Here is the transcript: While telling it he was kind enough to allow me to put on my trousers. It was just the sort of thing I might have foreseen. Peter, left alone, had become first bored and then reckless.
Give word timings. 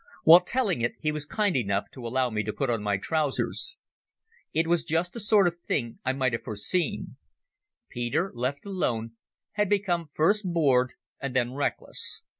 While 0.23 0.39
telling 0.39 0.81
it 0.81 0.95
he 0.99 1.11
was 1.11 1.27
kind 1.27 1.55
enough 1.55 1.91
to 1.91 2.07
allow 2.07 2.31
me 2.31 2.41
to 2.45 2.51
put 2.51 2.71
on 2.71 2.81
my 2.81 2.97
trousers. 2.97 3.75
It 4.51 4.65
was 4.65 4.83
just 4.83 5.13
the 5.13 5.19
sort 5.19 5.45
of 5.45 5.53
thing 5.57 5.99
I 6.03 6.11
might 6.11 6.33
have 6.33 6.41
foreseen. 6.43 7.17
Peter, 7.87 8.31
left 8.33 8.65
alone, 8.65 9.11
had 9.51 9.69
become 9.69 10.09
first 10.15 10.43
bored 10.51 10.93
and 11.19 11.35
then 11.35 11.53
reckless. 11.53 12.23